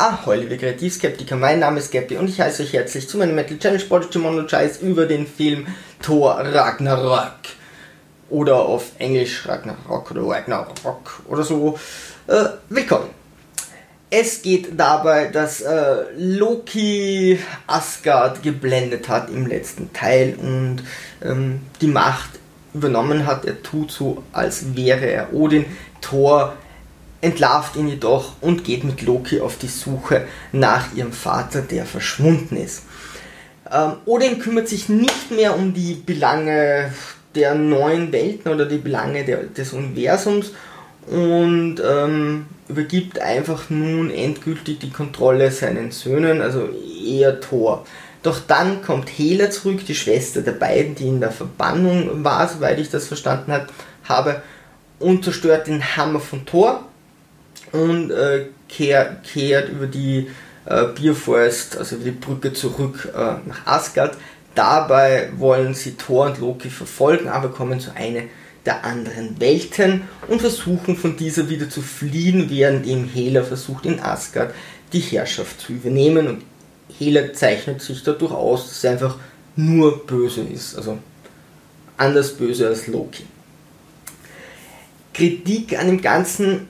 Ahoi, 0.00 0.36
liebe 0.36 0.56
Kreativskeptiker, 0.56 1.34
mein 1.34 1.58
Name 1.58 1.80
ist 1.80 1.90
Gappy 1.90 2.18
und 2.18 2.28
ich 2.28 2.40
heiße 2.40 2.62
euch 2.62 2.72
herzlich 2.72 3.08
zu 3.08 3.18
meinem 3.18 3.34
Metal 3.34 3.58
Challenge 3.58 3.82
Prodigy 3.82 4.20
Monologize 4.20 4.78
über 4.80 5.06
den 5.06 5.26
Film 5.26 5.66
Thor 6.00 6.38
Ragnarok. 6.38 7.32
Oder 8.30 8.60
auf 8.60 8.92
Englisch 9.00 9.48
Ragnarok 9.48 10.12
oder 10.12 10.22
Ragnarok 10.22 11.24
oder 11.26 11.42
so. 11.42 11.80
Äh, 12.28 12.44
willkommen. 12.68 13.08
Es 14.08 14.40
geht 14.40 14.78
dabei, 14.78 15.30
dass 15.32 15.62
äh, 15.62 16.04
Loki 16.16 17.40
Asgard 17.66 18.44
geblendet 18.44 19.08
hat 19.08 19.28
im 19.30 19.48
letzten 19.48 19.92
Teil 19.92 20.36
und 20.40 20.84
ähm, 21.24 21.62
die 21.80 21.88
Macht 21.88 22.38
übernommen 22.72 23.26
hat. 23.26 23.44
Er 23.46 23.64
tut 23.64 23.90
so, 23.90 24.22
als 24.32 24.76
wäre 24.76 25.06
er 25.06 25.34
Odin. 25.34 25.64
Thor 26.00 26.54
entlarvt 27.20 27.76
ihn 27.76 27.88
jedoch 27.88 28.34
und 28.40 28.64
geht 28.64 28.84
mit 28.84 29.02
Loki 29.02 29.40
auf 29.40 29.58
die 29.58 29.68
Suche 29.68 30.26
nach 30.52 30.94
ihrem 30.94 31.12
Vater, 31.12 31.62
der 31.62 31.84
verschwunden 31.84 32.56
ist. 32.56 32.82
Ähm, 33.70 33.94
Odin 34.06 34.38
kümmert 34.38 34.68
sich 34.68 34.88
nicht 34.88 35.30
mehr 35.30 35.56
um 35.56 35.74
die 35.74 35.94
Belange 35.94 36.92
der 37.34 37.54
neuen 37.54 38.12
Welten 38.12 38.52
oder 38.52 38.66
die 38.66 38.78
Belange 38.78 39.24
der, 39.24 39.42
des 39.44 39.72
Universums 39.72 40.52
und 41.06 41.76
ähm, 41.86 42.46
übergibt 42.68 43.20
einfach 43.20 43.70
nun 43.70 44.10
endgültig 44.10 44.78
die 44.78 44.90
Kontrolle 44.90 45.50
seinen 45.50 45.90
Söhnen, 45.90 46.40
also 46.40 46.68
eher 47.04 47.40
Thor. 47.40 47.84
Doch 48.22 48.40
dann 48.46 48.82
kommt 48.82 49.08
Hela 49.08 49.50
zurück, 49.50 49.84
die 49.86 49.94
Schwester 49.94 50.42
der 50.42 50.52
beiden, 50.52 50.94
die 50.94 51.08
in 51.08 51.20
der 51.20 51.30
Verbannung 51.30 52.24
war, 52.24 52.48
soweit 52.48 52.78
ich 52.78 52.90
das 52.90 53.06
verstanden 53.06 53.52
habe, 54.04 54.42
und 54.98 55.24
zerstört 55.24 55.68
den 55.68 55.96
Hammer 55.96 56.20
von 56.20 56.44
Thor 56.44 56.84
und 57.72 58.10
äh, 58.10 58.46
kehrt, 58.68 59.24
kehrt 59.24 59.70
über 59.70 59.86
die 59.86 60.28
äh, 60.66 60.84
Bierforest, 60.94 61.76
also 61.76 61.96
über 61.96 62.04
die 62.06 62.10
Brücke 62.12 62.52
zurück 62.52 63.08
äh, 63.14 63.18
nach 63.46 63.66
Asgard. 63.66 64.16
Dabei 64.54 65.30
wollen 65.36 65.74
sie 65.74 65.92
Thor 65.92 66.26
und 66.26 66.38
Loki 66.38 66.70
verfolgen, 66.70 67.28
aber 67.28 67.50
kommen 67.50 67.80
zu 67.80 67.94
einer 67.94 68.22
der 68.66 68.84
anderen 68.84 69.40
Welten 69.40 70.02
und 70.26 70.40
versuchen 70.40 70.96
von 70.96 71.16
dieser 71.16 71.48
wieder 71.48 71.70
zu 71.70 71.80
fliehen, 71.80 72.50
während 72.50 72.86
eben 72.86 73.04
Hela 73.04 73.42
versucht 73.42 73.86
in 73.86 74.00
Asgard 74.00 74.52
die 74.92 75.00
Herrschaft 75.00 75.60
zu 75.60 75.72
übernehmen 75.72 76.26
und 76.26 76.42
Hela 76.98 77.32
zeichnet 77.32 77.80
sich 77.80 78.02
dadurch 78.02 78.32
aus, 78.32 78.68
dass 78.68 78.84
er 78.84 78.92
einfach 78.92 79.16
nur 79.56 80.06
böse 80.06 80.42
ist, 80.42 80.76
also 80.76 80.98
anders 81.96 82.32
böse 82.32 82.68
als 82.68 82.86
Loki. 82.86 83.24
Kritik 85.12 85.78
an 85.78 85.86
dem 85.86 86.00
Ganzen 86.00 86.68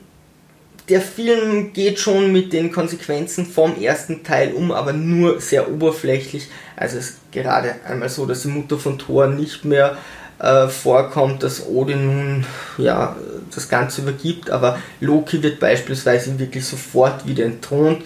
der 0.89 1.01
Film 1.01 1.71
geht 1.73 1.99
schon 1.99 2.31
mit 2.31 2.51
den 2.51 2.71
Konsequenzen 2.71 3.45
vom 3.45 3.79
ersten 3.79 4.23
Teil 4.23 4.53
um, 4.53 4.71
aber 4.71 4.93
nur 4.93 5.39
sehr 5.39 5.71
oberflächlich. 5.71 6.47
Also 6.75 6.97
es 6.97 7.09
ist 7.11 7.31
gerade 7.31 7.75
einmal 7.87 8.09
so, 8.09 8.25
dass 8.25 8.41
die 8.41 8.47
Mutter 8.47 8.77
von 8.77 8.97
Thor 8.97 9.27
nicht 9.27 9.65
mehr 9.65 9.97
äh, 10.39 10.67
vorkommt, 10.67 11.43
dass 11.43 11.67
Odin 11.67 12.05
nun 12.05 12.45
ja, 12.77 13.15
das 13.53 13.69
Ganze 13.69 14.01
übergibt, 14.01 14.49
aber 14.49 14.79
Loki 14.99 15.43
wird 15.43 15.59
beispielsweise 15.59 16.39
wirklich 16.39 16.65
sofort 16.65 17.27
wieder 17.27 17.45
entthront, 17.45 18.03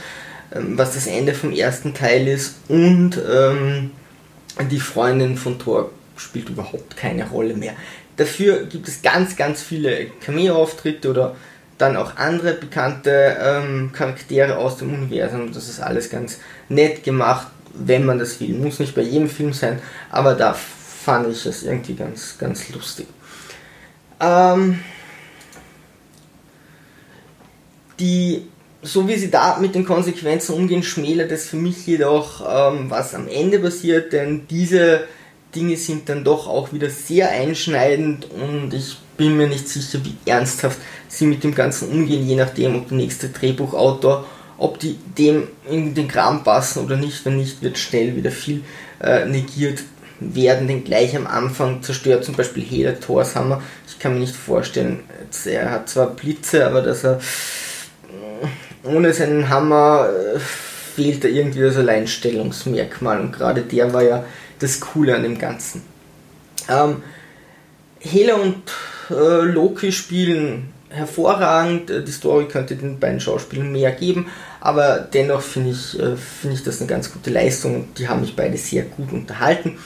ähm, 0.53 0.77
was 0.77 0.95
das 0.95 1.07
Ende 1.07 1.33
vom 1.33 1.53
ersten 1.53 1.93
Teil 1.93 2.27
ist 2.27 2.55
und 2.67 3.19
ähm, 3.31 3.91
die 4.69 4.79
Freundin 4.79 5.37
von 5.37 5.57
Thor 5.57 5.91
spielt 6.17 6.49
überhaupt 6.49 6.97
keine 6.97 7.29
Rolle 7.29 7.55
mehr. 7.55 7.73
Dafür 8.17 8.65
gibt 8.65 8.87
es 8.87 9.01
ganz, 9.01 9.35
ganz 9.35 9.61
viele 9.61 10.07
Cameo-Auftritte 10.23 11.09
oder 11.09 11.35
dann 11.77 11.97
auch 11.97 12.17
andere 12.17 12.53
bekannte 12.53 13.37
ähm, 13.39 13.91
Charaktere 13.93 14.57
aus 14.57 14.77
dem 14.77 14.93
Universum. 14.93 15.51
Das 15.51 15.69
ist 15.69 15.79
alles 15.79 16.09
ganz 16.09 16.39
nett 16.69 17.03
gemacht, 17.03 17.47
wenn 17.73 18.05
man 18.05 18.19
das 18.19 18.39
will. 18.39 18.53
Muss 18.53 18.79
nicht 18.79 18.95
bei 18.95 19.01
jedem 19.01 19.29
Film 19.29 19.53
sein, 19.53 19.81
aber 20.11 20.35
da 20.35 20.53
fand 20.53 21.27
ich 21.27 21.45
es 21.45 21.63
irgendwie 21.63 21.95
ganz, 21.95 22.37
ganz 22.37 22.69
lustig. 22.69 23.07
Ähm, 24.19 24.79
die, 27.99 28.47
so 28.81 29.07
wie 29.07 29.15
sie 29.15 29.31
da 29.31 29.57
mit 29.59 29.75
den 29.75 29.85
Konsequenzen 29.85 30.53
umgehen, 30.53 30.83
schmälert 30.83 31.31
es 31.31 31.49
für 31.49 31.57
mich 31.57 31.85
jedoch, 31.85 32.41
ähm, 32.41 32.89
was 32.89 33.15
am 33.15 33.27
Ende 33.27 33.59
passiert, 33.59 34.13
denn 34.13 34.47
diese 34.47 35.05
Dinge 35.55 35.77
sind 35.77 36.09
dann 36.09 36.23
doch 36.23 36.47
auch 36.47 36.73
wieder 36.73 36.89
sehr 36.89 37.29
einschneidend 37.29 38.27
und 38.31 38.73
ich 38.73 38.97
bin 39.17 39.37
mir 39.37 39.47
nicht 39.47 39.67
sicher, 39.67 39.99
wie 40.03 40.15
ernsthaft 40.29 40.79
sie 41.07 41.25
mit 41.25 41.43
dem 41.43 41.53
Ganzen 41.53 41.89
umgehen, 41.89 42.27
je 42.27 42.35
nachdem, 42.35 42.75
ob 42.75 42.89
der 42.89 42.97
nächste 42.97 43.29
Drehbuchautor, 43.29 44.25
ob 44.57 44.79
die 44.79 44.97
dem 45.17 45.47
in 45.69 45.93
den 45.93 46.07
Kram 46.07 46.43
passen 46.43 46.83
oder 46.85 46.97
nicht. 46.97 47.25
Wenn 47.25 47.37
nicht, 47.37 47.61
wird 47.61 47.77
schnell 47.77 48.15
wieder 48.15 48.31
viel 48.31 48.63
äh, 49.01 49.25
negiert 49.25 49.83
werden, 50.19 50.67
denn 50.67 50.83
gleich 50.83 51.15
am 51.15 51.27
Anfang 51.27 51.83
zerstört 51.83 52.23
zum 52.23 52.35
Beispiel 52.35 52.63
Hela 52.63 52.93
Thors 52.93 53.35
Hammer. 53.35 53.61
Ich 53.87 53.99
kann 53.99 54.13
mir 54.13 54.19
nicht 54.19 54.35
vorstellen, 54.35 54.99
er 55.45 55.71
hat 55.71 55.89
zwar 55.89 56.07
Blitze, 56.07 56.65
aber 56.65 56.81
dass 56.81 57.03
er 57.03 57.19
äh, 58.83 58.87
ohne 58.87 59.13
seinen 59.13 59.49
Hammer 59.49 60.07
äh, 60.09 60.39
fehlt 60.39 61.23
da 61.23 61.27
irgendwie 61.27 61.61
das 61.61 61.77
Alleinstellungsmerkmal 61.77 63.19
und 63.19 63.31
gerade 63.31 63.61
der 63.61 63.93
war 63.93 64.03
ja 64.03 64.23
das 64.59 64.79
Coole 64.79 65.15
an 65.15 65.23
dem 65.23 65.37
Ganzen. 65.37 65.81
Ähm, 66.69 67.01
Hela 67.99 68.35
und 68.35 68.61
äh, 69.09 69.41
Loki 69.45 69.91
spielen 69.91 70.69
hervorragend. 70.93 71.89
Äh, 71.89 72.03
die 72.03 72.11
Story 72.11 72.47
könnte 72.47 72.75
den 72.75 72.99
beiden 72.99 73.19
Schauspielern 73.19 73.71
mehr 73.71 73.91
geben, 73.91 74.27
aber 74.61 74.99
dennoch 74.99 75.41
finde 75.41 75.71
ich, 75.71 75.99
äh, 75.99 76.15
find 76.15 76.53
ich 76.53 76.63
das 76.63 76.79
eine 76.79 76.87
ganz 76.87 77.11
gute 77.11 77.29
Leistung 77.29 77.75
und 77.75 77.99
die 77.99 78.07
haben 78.07 78.21
mich 78.21 78.35
beide 78.35 78.57
sehr 78.57 78.83
gut 78.83 79.11
unterhalten. 79.11 79.77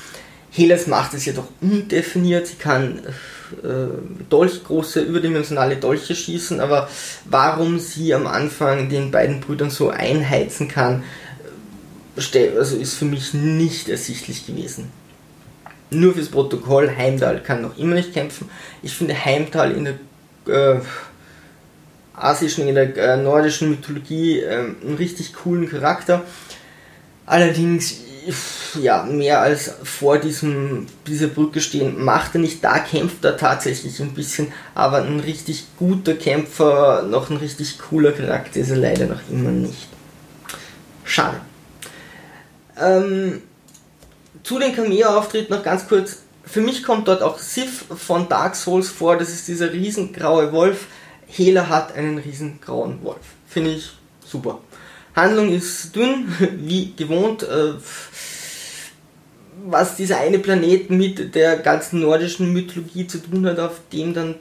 Helas 0.51 0.87
macht 0.87 1.13
es 1.13 1.25
jedoch 1.25 1.47
undefiniert, 1.61 2.47
sie 2.47 2.55
kann 2.55 2.99
äh, 3.63 4.23
Dolch, 4.29 4.63
große 4.63 5.01
überdimensionale 5.01 5.77
Dolche 5.77 6.15
schießen, 6.15 6.59
aber 6.59 6.89
warum 7.25 7.79
sie 7.79 8.13
am 8.13 8.27
Anfang 8.27 8.89
den 8.89 9.11
beiden 9.11 9.39
Brüdern 9.39 9.69
so 9.69 9.89
einheizen 9.89 10.67
kann, 10.67 11.03
äh, 12.33 12.49
also 12.57 12.77
ist 12.77 12.95
für 12.95 13.05
mich 13.05 13.33
nicht 13.33 13.89
ersichtlich 13.89 14.47
gewesen 14.47 14.89
nur 15.89 16.13
fürs 16.13 16.29
Protokoll, 16.29 16.91
Heimdall 16.95 17.41
kann 17.41 17.61
noch 17.61 17.77
immer 17.77 17.95
nicht 17.95 18.13
kämpfen. 18.13 18.49
Ich 18.81 18.93
finde 18.93 19.13
Heimdall 19.13 19.71
in 19.71 19.85
der 19.85 20.75
äh, 20.75 20.81
asischen, 22.13 22.67
in 22.67 22.75
der 22.75 22.95
äh, 22.97 23.17
nordischen 23.17 23.69
Mythologie 23.69 24.39
äh, 24.39 24.57
einen 24.57 24.95
richtig 24.97 25.33
coolen 25.33 25.69
Charakter. 25.69 26.23
Allerdings, 27.25 28.01
ja, 28.81 29.03
mehr 29.03 29.41
als 29.41 29.71
vor 29.83 30.17
diesem, 30.17 30.87
dieser 31.05 31.27
Brücke 31.27 31.61
stehen 31.61 32.03
macht 32.03 32.35
er 32.35 32.41
nicht. 32.41 32.63
Da 32.63 32.79
kämpft 32.79 33.23
er 33.23 33.37
tatsächlich 33.37 33.99
ein 34.01 34.13
bisschen, 34.13 34.51
aber 34.75 35.03
ein 35.03 35.19
richtig 35.19 35.65
guter 35.77 36.15
Kämpfer, 36.15 37.03
noch 37.03 37.29
ein 37.29 37.37
richtig 37.37 37.79
cooler 37.79 38.11
Charakter 38.11 38.59
ist 38.59 38.71
er 38.71 38.77
leider 38.77 39.05
noch 39.05 39.21
immer 39.29 39.51
nicht. 39.51 39.87
Schade. 41.03 41.39
Ähm, 42.79 43.41
zu 44.47 44.59
den 44.59 44.73
Cameo-Auftritten 44.73 45.53
noch 45.53 45.63
ganz 45.63 45.89
kurz. 45.89 46.19
Für 46.45 46.61
mich 46.61 46.81
kommt 46.81 47.09
dort 47.09 47.21
auch 47.21 47.37
Sif 47.37 47.83
von 47.89 48.29
Dark 48.29 48.55
Souls 48.55 48.87
vor. 48.87 49.17
Das 49.17 49.27
ist 49.27 49.49
dieser 49.49 49.73
riesengraue 49.73 50.53
Wolf. 50.53 50.85
Hela 51.27 51.67
hat 51.67 51.93
einen 51.93 52.17
riesengrauen 52.17 53.03
Wolf. 53.03 53.19
Finde 53.45 53.71
ich 53.71 53.89
super. 54.25 54.61
Handlung 55.13 55.51
ist 55.51 55.93
dünn, 55.93 56.33
wie 56.59 56.93
gewohnt. 56.95 57.43
Äh, 57.43 57.73
was 59.65 59.97
dieser 59.97 60.19
eine 60.19 60.39
Planet 60.39 60.91
mit 60.91 61.35
der 61.35 61.57
ganzen 61.57 61.99
nordischen 61.99 62.53
Mythologie 62.53 63.05
zu 63.05 63.17
tun 63.17 63.45
hat, 63.47 63.59
auf 63.59 63.81
dem 63.91 64.13
dann 64.13 64.35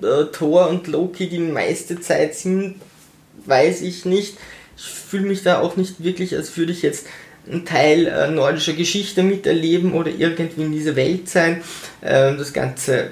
äh, 0.00 0.26
Thor 0.30 0.68
und 0.68 0.86
Loki 0.86 1.28
die 1.28 1.40
meiste 1.40 1.98
Zeit 1.98 2.36
sind, 2.36 2.76
weiß 3.46 3.82
ich 3.82 4.04
nicht. 4.04 4.36
Ich 4.76 4.84
fühle 4.84 5.26
mich 5.26 5.42
da 5.42 5.60
auch 5.60 5.74
nicht 5.76 6.04
wirklich, 6.04 6.36
als 6.36 6.56
würde 6.56 6.70
ich 6.70 6.82
jetzt 6.82 7.06
ein 7.50 7.64
Teil 7.64 8.06
äh, 8.06 8.30
nordischer 8.30 8.72
Geschichte 8.72 9.22
miterleben 9.22 9.92
oder 9.92 10.10
irgendwie 10.10 10.62
in 10.62 10.72
dieser 10.72 10.96
Welt 10.96 11.28
sein. 11.28 11.62
Äh, 12.00 12.36
das 12.36 12.52
Ganze 12.52 13.04
äh, 13.04 13.10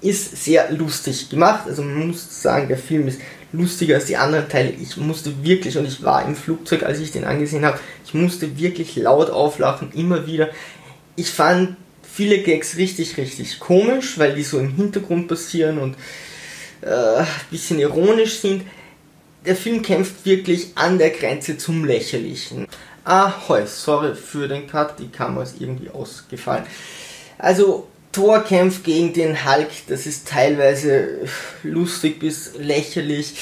ist 0.00 0.44
sehr 0.44 0.70
lustig 0.72 1.28
gemacht. 1.30 1.64
Also 1.66 1.82
man 1.82 2.08
muss 2.08 2.42
sagen, 2.42 2.68
der 2.68 2.78
Film 2.78 3.08
ist 3.08 3.20
lustiger 3.52 3.96
als 3.96 4.06
die 4.06 4.16
anderen 4.16 4.48
Teile. 4.48 4.70
Ich 4.70 4.96
musste 4.96 5.32
wirklich, 5.42 5.76
und 5.78 5.86
ich 5.86 6.02
war 6.02 6.26
im 6.26 6.36
Flugzeug, 6.36 6.82
als 6.82 6.98
ich 6.98 7.12
den 7.12 7.24
angesehen 7.24 7.64
habe, 7.64 7.78
ich 8.04 8.14
musste 8.14 8.58
wirklich 8.58 8.96
laut 8.96 9.30
auflachen, 9.30 9.92
immer 9.94 10.26
wieder. 10.26 10.50
Ich 11.16 11.30
fand 11.30 11.76
viele 12.02 12.38
Gags 12.42 12.76
richtig, 12.76 13.16
richtig 13.16 13.58
komisch, 13.60 14.18
weil 14.18 14.34
die 14.34 14.42
so 14.42 14.58
im 14.58 14.74
Hintergrund 14.74 15.28
passieren 15.28 15.78
und 15.78 15.96
äh, 16.82 17.20
ein 17.20 17.26
bisschen 17.50 17.78
ironisch 17.78 18.40
sind. 18.40 18.62
Der 19.46 19.56
Film 19.56 19.82
kämpft 19.82 20.26
wirklich 20.26 20.72
an 20.74 20.98
der 20.98 21.10
Grenze 21.10 21.56
zum 21.56 21.84
Lächerlichen. 21.84 22.66
Ahoi, 23.08 23.64
sorry 23.64 24.14
für 24.14 24.48
den 24.48 24.66
Cut, 24.66 24.98
die 24.98 25.08
Kamera 25.08 25.42
ist 25.42 25.60
irgendwie 25.60 25.88
ausgefallen. 25.88 26.64
Also, 27.38 27.86
Thor 28.12 28.44
kämpft 28.44 28.84
gegen 28.84 29.14
den 29.14 29.46
Hulk, 29.46 29.70
das 29.88 30.04
ist 30.04 30.28
teilweise 30.28 31.20
lustig 31.62 32.20
bis 32.20 32.52
lächerlich. 32.58 33.34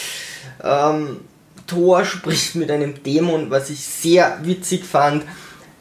Ähm, 0.62 1.20
Thor 1.66 2.04
spricht 2.04 2.54
mit 2.54 2.70
einem 2.70 3.02
Dämon, 3.02 3.50
was 3.50 3.68
ich 3.70 3.80
sehr 3.80 4.38
witzig 4.42 4.84
fand. 4.84 5.24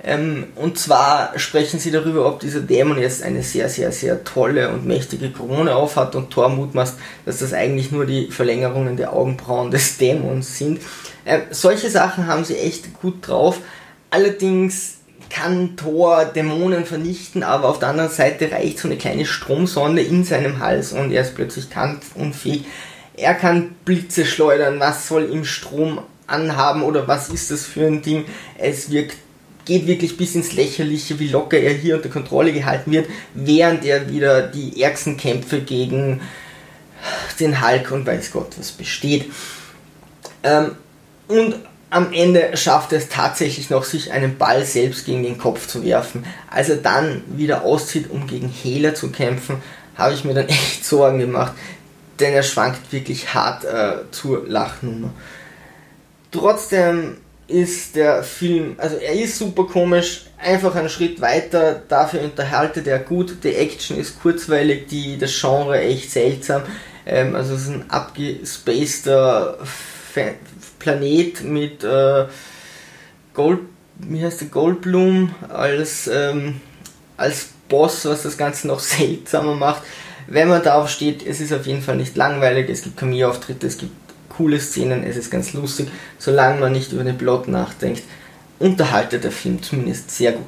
Ähm, 0.04 0.46
und 0.56 0.80
zwar 0.80 1.38
sprechen 1.38 1.80
sie 1.80 1.92
darüber, 1.92 2.28
ob 2.28 2.40
dieser 2.40 2.62
Dämon 2.62 2.98
jetzt 2.98 3.22
eine 3.22 3.44
sehr, 3.44 3.70
sehr, 3.70 3.92
sehr 3.92 4.24
tolle 4.24 4.70
und 4.70 4.88
mächtige 4.88 5.32
Krone 5.32 5.76
aufhat 5.76 6.16
und 6.16 6.32
Thor 6.32 6.50
mutmaßt, 6.50 6.98
dass 7.26 7.38
das 7.38 7.54
eigentlich 7.54 7.92
nur 7.92 8.08
die 8.08 8.32
Verlängerungen 8.32 8.98
der 8.98 9.14
Augenbrauen 9.14 9.70
des 9.70 9.98
Dämons 9.98 10.58
sind. 10.58 10.82
Ähm, 11.26 11.42
solche 11.50 11.90
Sachen 11.90 12.28
haben 12.28 12.46
sie 12.46 12.58
echt 12.58 13.00
gut 13.02 13.28
drauf. 13.28 13.60
Allerdings 14.12 14.96
kann 15.30 15.76
Thor 15.76 16.26
Dämonen 16.26 16.86
vernichten, 16.86 17.44
aber 17.44 17.70
auf 17.70 17.80
der 17.80 17.90
anderen 17.90 18.12
Seite 18.12 18.52
reicht 18.52 18.80
so 18.80 18.88
eine 18.88 18.98
kleine 18.98 19.26
Stromsonde 19.26 20.02
in 20.02 20.24
seinem 20.24 20.60
Hals 20.60 20.94
und 20.94 21.12
er 21.12 21.24
ist 21.24 21.36
plötzlich 21.36 21.70
kampfunfähig. 21.70 22.66
Er 23.18 23.34
kann 23.34 23.76
Blitze 23.86 24.26
schleudern, 24.26 24.80
was 24.80 25.08
soll 25.08 25.30
ihm 25.32 25.46
Strom 25.46 26.00
anhaben 26.28 26.84
oder 26.84 27.08
was 27.08 27.30
ist 27.30 27.52
das 27.52 27.66
für 27.66 27.88
ein 27.88 28.02
Ding? 28.02 28.26
Es 28.58 28.92
wirkt, 28.92 29.18
geht 29.66 29.88
wirklich 29.88 30.18
bis 30.18 30.36
ins 30.36 30.54
Lächerliche, 30.54 31.20
wie 31.20 31.30
locker 31.30 31.58
er 31.58 31.74
hier 31.74 31.96
unter 31.96 32.10
Kontrolle 32.10 32.54
gehalten 32.54 32.92
wird, 32.92 33.08
während 33.34 33.86
er 33.86 34.10
wieder 34.10 34.44
die 34.44 34.82
ärgsten 34.82 35.18
Kämpfe 35.18 35.62
gegen 35.62 36.22
den 37.40 37.66
Hulk 37.66 37.92
und 37.92 38.06
weiß 38.06 38.32
Gott 38.32 38.58
was 38.58 38.72
besteht. 38.72 39.32
Ähm, 40.44 40.72
und 41.28 41.56
am 41.90 42.12
Ende 42.12 42.58
schafft 42.58 42.92
es 42.94 43.10
tatsächlich 43.10 43.70
noch, 43.70 43.84
sich 43.84 44.12
einen 44.12 44.38
Ball 44.38 44.66
selbst 44.66 45.06
gegen 45.06 45.24
den 45.24 45.38
Kopf 45.38 45.68
zu 45.68 45.84
werfen. 45.84 46.26
Als 46.50 46.70
er 46.70 46.78
dann 46.78 47.24
wieder 47.28 47.64
auszieht, 47.64 48.10
um 48.10 48.28
gegen 48.28 48.50
Hehler 48.50 48.96
zu 48.96 49.12
kämpfen, 49.12 49.62
habe 49.96 50.14
ich 50.14 50.24
mir 50.26 50.34
dann 50.34 50.48
echt 50.50 50.84
Sorgen 50.84 51.20
gemacht, 51.20 51.54
denn 52.20 52.34
er 52.34 52.44
schwankt 52.44 52.92
wirklich 52.92 53.34
hart 53.34 53.64
äh, 53.66 54.12
zur 54.12 54.48
Lachnummer. 54.48 55.14
Trotzdem 56.32 57.18
ist 57.48 57.96
der 57.96 58.24
Film, 58.24 58.76
also 58.78 58.98
er 58.98 59.14
ist 59.14 59.38
super 59.38 59.66
komisch, 59.66 60.26
einfach 60.38 60.76
einen 60.76 60.90
Schritt 60.90 61.22
weiter, 61.22 61.82
dafür 61.88 62.22
unterhaltet 62.24 62.88
er 62.88 63.00
gut, 63.00 63.38
die 63.44 63.54
Action 63.54 63.98
ist 63.98 64.20
kurzweilig, 64.22 64.88
die, 64.88 65.18
das 65.18 65.40
Genre 65.40 65.80
echt 65.80 66.12
seltsam, 66.12 66.64
ähm, 67.06 67.36
also 67.36 67.54
es 67.54 67.62
ist 67.62 67.70
ein 67.70 67.90
abgespaceter 67.90 69.60
Planet 70.80 71.44
mit 71.44 71.84
äh, 71.84 72.26
Gold, 73.34 73.60
wie 74.00 74.24
heißt 74.24 74.42
der 74.42 74.48
Goldblum 74.50 75.34
als, 75.50 76.08
ähm, 76.08 76.62
als 77.18 77.50
Boss, 77.70 78.06
was 78.06 78.24
das 78.24 78.38
Ganze 78.38 78.68
noch 78.68 78.80
seltsamer 78.82 79.56
macht. 79.56 79.84
Wenn 80.28 80.48
man 80.48 80.64
darauf 80.64 80.90
steht, 80.90 81.26
es 81.26 81.40
ist 81.40 81.54
auf 81.54 81.68
jeden 81.68 81.82
Fall 81.82 81.98
nicht 81.98 82.16
langweilig, 82.16 82.70
es 82.70 82.84
gibt 82.84 82.98
Cameo-Auftritte, 82.98 83.68
es 83.68 83.78
gibt 83.78 83.94
coole 84.30 84.60
Szenen, 84.60 85.04
es 85.04 85.18
ist 85.18 85.30
ganz 85.30 85.54
lustig, 85.54 85.88
solange 86.18 86.60
man 86.60 86.72
nicht 86.72 86.92
über 86.92 87.04
den 87.04 87.18
Plot 87.18 87.48
nachdenkt, 87.48 88.04
unterhaltet 88.60 89.24
der 89.24 89.32
Film 89.32 89.62
zumindest 89.62 90.12
sehr 90.12 90.34
gut. 90.34 90.48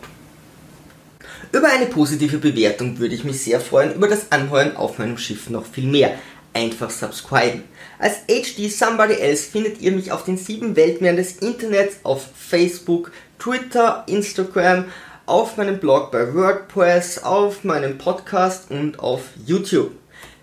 Über 1.52 1.70
eine 1.70 1.86
positive 1.86 2.40
Bewertung 2.40 3.00
würde 3.00 3.16
ich 3.16 3.24
mich 3.24 3.42
sehr 3.42 3.60
freuen, 3.60 3.94
über 3.94 4.08
das 4.08 4.32
Anheuern 4.32 4.76
auf 4.76 4.98
meinem 4.98 5.18
Schiff 5.18 5.50
noch 5.50 5.66
viel 5.66 5.88
mehr 5.88 6.12
einfach 6.58 6.90
subscriben. 6.90 7.64
Als 8.00 8.26
HD 8.28 8.72
Somebody 8.72 9.14
Else 9.16 9.50
findet 9.50 9.80
ihr 9.80 9.92
mich 9.92 10.12
auf 10.12 10.24
den 10.24 10.38
sieben 10.38 10.76
Weltmeeren 10.76 11.18
des 11.18 11.38
Internets 11.38 11.98
auf 12.04 12.28
Facebook, 12.36 13.12
Twitter, 13.40 14.04
Instagram, 14.08 14.86
auf 15.28 15.58
meinem 15.58 15.80
Blog 15.80 16.12
bei 16.12 16.34
WordPress, 16.34 17.24
auf 17.24 17.64
meinem 17.64 17.98
Podcast 17.98 18.72
und 18.72 19.00
auf 19.00 19.22
YouTube. 19.46 19.92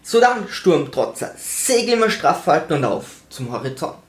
So 0.03 0.21
dann, 0.21 0.47
Sturmtrotzer, 0.49 1.35
Segel 1.37 1.95
immer 1.95 2.11
straff 2.11 2.47
halten 2.47 2.75
und 2.75 2.85
auf 2.85 3.23
zum 3.31 3.51
Horizont. 3.51 4.04